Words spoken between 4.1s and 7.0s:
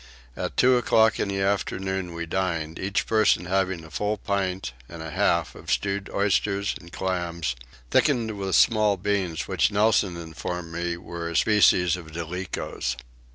pint and a half of stewed oysters and